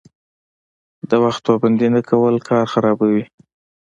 [1.09, 3.23] د وخت پابندي نه کول کار خرابوي.